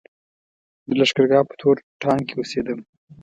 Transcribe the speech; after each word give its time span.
د 0.87 0.89
لښکرګاه 0.99 1.47
په 1.49 1.55
تور 1.61 1.75
ټانګ 2.01 2.21
کې 2.27 2.35
اوسېدم. 2.37 2.79